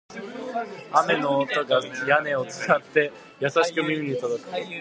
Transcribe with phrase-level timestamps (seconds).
[0.95, 4.49] 雨の音が屋根を伝って、優しく耳に届く